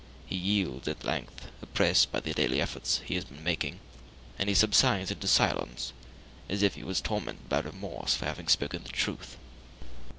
He 0.25 0.35
yields 0.35 0.87
at 0.87 1.03
length, 1.05 1.45
oppressed 1.61 2.11
by 2.11 2.21
the 2.21 2.33
daily 2.33 2.59
efforts 2.59 3.01
he 3.05 3.13
has 3.13 3.23
been 3.23 3.43
making, 3.43 3.79
and 4.39 4.49
he 4.49 4.55
subsides 4.55 5.11
into 5.11 5.27
silence, 5.27 5.93
as 6.49 6.63
if 6.63 6.73
he 6.73 6.83
was 6.83 7.01
tormented 7.01 7.47
by 7.49 7.59
remorse 7.59 8.15
for 8.15 8.25
having 8.25 8.47
spoken 8.47 8.81
the 8.81 8.89
truth. 8.89 9.37